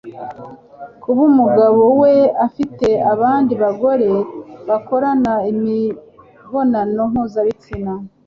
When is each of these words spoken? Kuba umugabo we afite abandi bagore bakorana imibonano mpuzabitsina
Kuba 1.01 1.21
umugabo 1.31 1.81
we 2.01 2.13
afite 2.45 2.87
abandi 3.13 3.53
bagore 3.63 4.09
bakorana 4.69 5.33
imibonano 5.51 7.01
mpuzabitsina 7.11 7.93